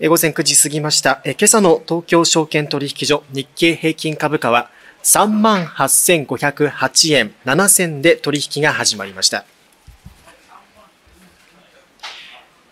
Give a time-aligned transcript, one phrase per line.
[0.00, 1.22] えー午前9時過ぎました。
[1.24, 4.68] えー今朝の東京証券取引所日経平均株価は
[5.04, 9.44] 38,508円7銭で取引が始まりました。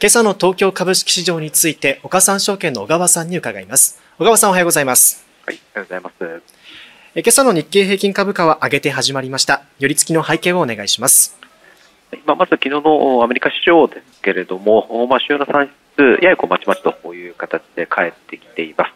[0.00, 4.02] 今朝の東京株式市場について岡三証券の小川さんに伺います。
[4.18, 5.24] 小川さんおはようございます。
[5.46, 6.14] はい、おはようございます。
[6.20, 6.40] えー
[7.14, 9.62] 今朝の日経平均株価は上げて始まりました。
[9.78, 11.36] 寄り付きの背景をお願いします。
[12.10, 18.92] はいまあ、まず昨日のアメリカ市場ですけれども、まあ、主要な産出、ややこうまちまちという形で返ってきています。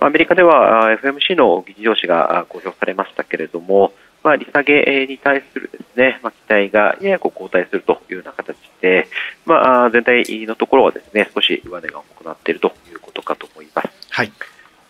[0.00, 9.08] アメリカではあ FMC の議事要旨があ公表されましたけれども、まあ、利下げに対するですね、まあ、期待がややこう後退するというような形で、
[9.46, 13.88] まあ、あ全体のところはですね、少し上値が重くなっているということかと思います。
[14.10, 14.32] はい。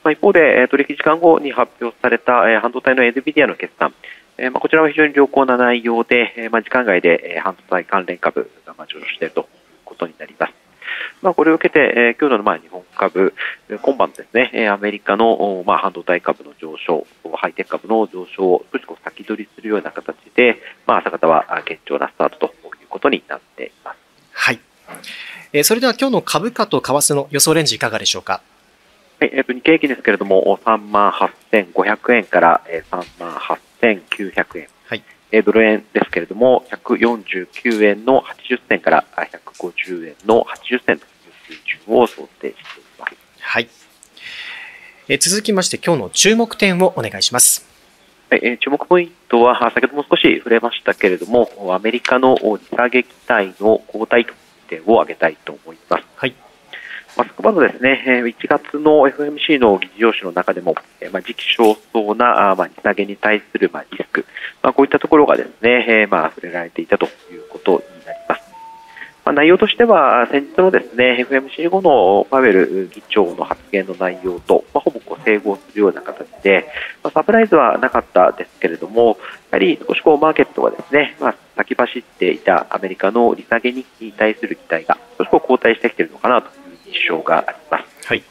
[0.04, 3.94] まあ、一方で、えー取引時間後に発表された、えー半導体の NVIDIA の決算、
[4.38, 9.46] えーまあ、こちらは非常に良好な内容で、えーまあ、時間外で、えー半導体関連株がまあ上昇しているという
[9.84, 10.61] ことになります。
[11.22, 13.32] まあ、これを受けて、えー今日のまあ日本株、
[13.68, 20.56] えー今晩ですね、えーアメリカのおまあ半導体株の上昇、ハイテク株の上昇を少しこう先取りするような形で、
[20.86, 23.96] まあ、朝方はあ堅調なスタートということになっています。
[24.32, 24.58] はい。
[25.52, 28.42] えーそれでは今日の株価と為替の予想レンジいかがでしょうか？
[29.20, 33.34] はい、えっ、と、日経平均ですけれども、3万8500円からえー3万
[33.80, 34.66] 8900円。
[34.86, 35.02] はい。
[35.30, 41.06] えードル円ですけれども、149円の80銭からあ150円の80銭と
[41.52, 43.16] いう水準を想定しています。
[43.40, 43.68] はい。
[45.08, 47.66] えー続きまして今日の注目点をお願いします。
[48.30, 54.26] はい、えー注目ポイントは、あ先ほども少し触れましたけれども、アメリカの利下げ期待の後退
[54.68, 56.04] 点を挙げたいと思います。
[56.16, 56.34] はい。
[57.14, 64.24] まあ、昨晩のですね、えー1月の FMC の議事要旨の中でも、えーまあ、時期尚早なまあ利下げに対するまあリスク、
[64.62, 68.21] まあ、こういったところがですね、えーまあ触れられていたということになります。
[69.24, 76.66] まあ、内容としては、先日のですね、FMC 後のパウエル議長の発言の内容と、まあ、ほぼこう整合するような形で、
[77.04, 79.18] まあ、サプライズはなかったですけれども、
[79.50, 83.84] やはり少しこうマーケットがですね、まあ、先走っていたアメリカの利下げに
[84.16, 88.08] 対する期待が少しこう後退してきているのかなという印象があります。
[88.08, 88.22] はい。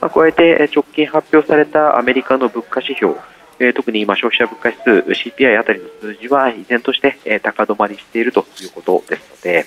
[0.00, 3.14] まあ、加えてえー直近発表されたアメリカの物価指標、
[3.60, 4.82] えー特に今消費者物価指
[5.14, 9.64] 数 CPI あたりの数字は依然としてえー高止まりしているということですので、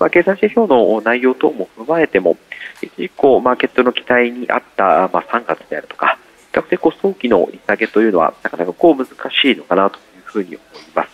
[0.00, 2.38] まあ、経済指標の内容等も踏まえても、
[2.80, 6.18] 一時こうマーケットの期待に合った、まあ、3月であるとか、
[6.52, 10.58] 比較的こう早期の利下げというのは、なかなかこう難しいのかなというふうに思い
[10.94, 11.10] ます。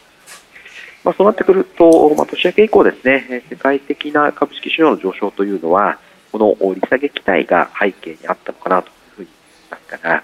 [1.04, 5.98] まあ、そうなってくると、まあ、年明け以降ですね、世界的な株式市場の上昇というのは、
[6.30, 10.22] この利下げ期待が背景にあったのかなというふうに思いますから、ま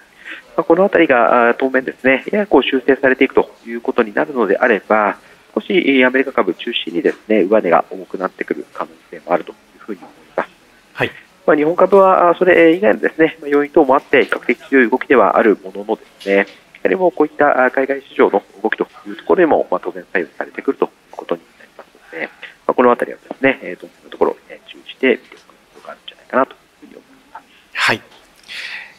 [0.59, 5.19] あ、このあたりが当面ですね、ややこう修正されていくということになるのであれば、
[5.55, 10.51] 少しえーアメリカ株中心にですね、上値が重くなってくる可能性もあるというふうに思います。
[10.95, 11.11] はい。
[11.47, 16.45] まあ、日本株はあそれ以外のですね、まあ要因等もあって、比較的強い動きではあるもののですね、や
[16.85, 22.31] はりもうこういったあ海外市場の動きというところにも、まあ、当然左右されてくるということになりますので、ま
[22.69, 25.47] あ、このあたりはですね、えー、どのところを、えー注意して見ておく必
[25.77, 27.45] 要があるんじゃないかなというふうに思います。
[27.75, 28.03] はい。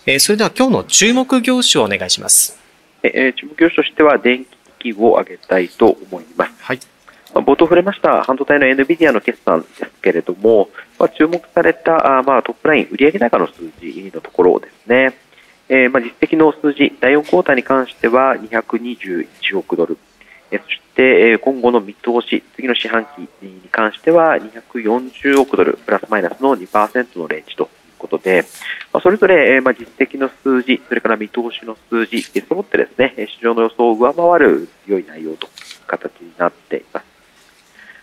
[0.05, 2.59] えーそれでは今日の注目業種をお願いします。
[3.03, 4.45] えー注目業種としては、電
[4.91, 6.63] を挙げたいと思います。
[6.63, 6.79] はい。
[7.33, 15.13] まあ冒頭触れました半導体の NVIDIA の決算ですけれども、まあ、注目されたあまあトップライン、売上高の数字のところですね、
[15.69, 19.97] えーまあ、実績の数字、第4クォーターに関しては221億ドル、
[20.51, 27.69] えーそしてえー今後の見通し、次の四半期に関しては240億ドル、プラスマイナスの2%のレンジと
[28.03, 28.45] ことで、
[28.91, 35.51] ま、それぞれ、えま、実績の数字、それから見通しの数字、えー揃ってですね、市場の予想を上回る強い内容という
[35.87, 37.05] 形になっています。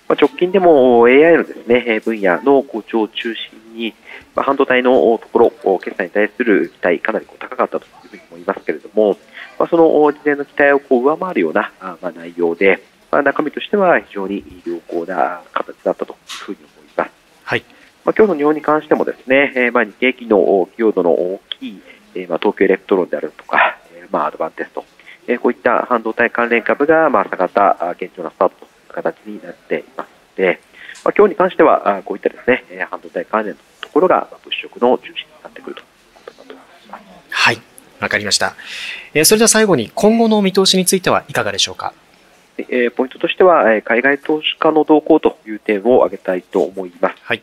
[0.09, 3.95] ま、直近でも AI のですね、分野の好調を中心に、
[4.35, 9.19] ま、半導体のところ、決算に対する期待、かなりこう高かったというふうに思いますけれども、
[9.59, 17.11] ま、その事前の期待をこう上回るようなあま内容で、ま、中身としては非常に良好な形だったというふうに思います。
[17.45, 17.65] はい。
[18.05, 20.39] まあ、今日の日本に関してもですね、えーまあ、日経期の
[20.77, 21.83] 寄与度の大きい、
[22.15, 24.85] えーまあ、東京エレクトロンであるとか、えーまあ、アドバンテスト、
[25.27, 30.09] えーこういった半導体関連株が、まあ、下がったあ堅調なスタートという形になっています
[30.39, 30.61] ので、
[31.05, 37.03] まあ、今日に関してはあこういったですね、えー半導体関連のとところが物色の中心になってくるということだと思います。
[37.31, 37.61] はい。
[37.99, 38.55] わかりました。
[39.15, 41.93] えー、それでは最後に今後の見通しについてはいかがでしょうか？
[42.57, 47.17] えー、ポイントとしては、え海外投資家の動向という点を挙げたいと思います。
[47.23, 47.43] はい。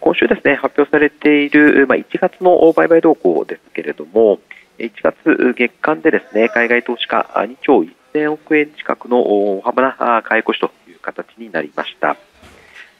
[0.00, 4.40] 今週ですね、発表されている、まあ、1月の売買動向ですけれども、
[4.78, 7.84] 1月月間でですね、海外投資家2兆
[8.14, 12.16] 1000億円近くの大幅な買い越しという形になりました。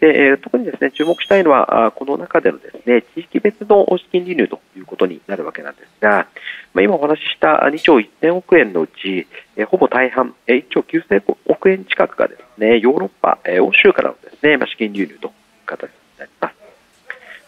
[0.00, 6.28] で特にですね注目したいのは、この中でのですね地域別の資金流入ということになるわけなんですが、
[6.74, 9.26] まあ、今お話しした2兆1000億円のうち、
[9.66, 15.32] ほぼ大半、1兆9000億円近くがですねヨーロッパ、欧州からのですね資金流入と。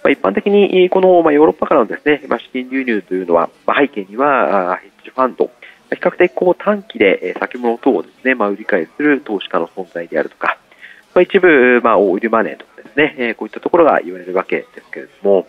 [0.08, 5.50] まあ、一般的にこの、まあ、ヨーロッパからのですね、まあ、資金流入というのは、まあ、背景にはヘッジファンド、
[5.90, 10.56] 比較的こう短期で先物等をですね、まあ、売り買いする投資家の存在であるとか、
[11.14, 15.46] まあ、一部、まあ、オイルマネーとかですね、こういったところが言われるわけですけれども、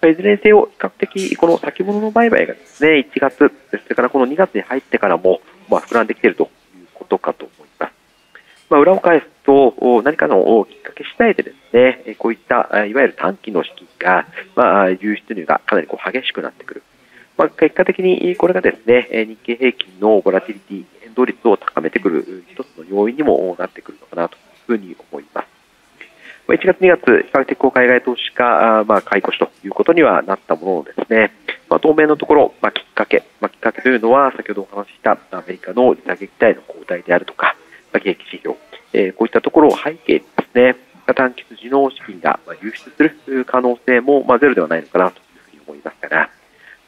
[0.00, 5.40] まあ、いずれにせよ、比較的、この先物の売買がですね、1月、それからこの2月に入ってからも、
[5.70, 7.92] まあ、膨らんできているということかと思います。
[8.68, 16.82] まあ、裏を返すと、何かのきっかけ次第でですね、こういった、いわゆる短期の資金が、まあ、流出入がかなりこう激しくなってくる。
[17.36, 25.48] まあ、結果的にこれがですね、日経平均のボラティリティ、変動率を高めてくる一つの要因にもなってくるのかなというふうに思います。
[26.48, 31.32] 1月、2月、比較的海外投資家、まあ、買い越しということにはなったもののですね、
[31.70, 37.56] まあ、当面のところ、まあ、きっかけ、まあ、きっかけというのは、先ほどお話ししたアメリカの利下げ期待の後退であるとか、
[37.92, 38.56] まあ、景気指標、
[38.92, 40.76] えー、こういったところを背景にですね、
[41.06, 46.30] 短期筋の資金が流出する可能性も、まあ、ゼロではないのかなというふうに思いますから、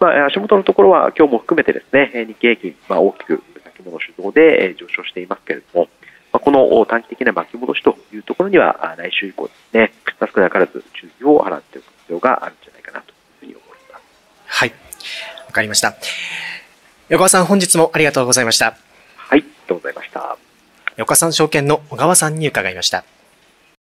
[0.01, 5.89] まあ、足元のところは今日も含めてですね、日経平均、まあ、大きく先物主導で上昇していますけれども、
[6.33, 9.93] まあ、この短期的な巻き戻しというところには、来週以降ですね、
[10.35, 14.03] 少なからず注意を払っておく必要があるんじゃないかなというふうに思います。
[14.47, 14.73] はい。
[15.47, 15.95] わかりました。
[17.09, 18.67] 横川さん、本日もありがとうございました。
[18.67, 18.77] はい、
[19.27, 20.37] ありがとうございました。
[20.97, 23.05] 横川さん証券の小川さんに伺いました。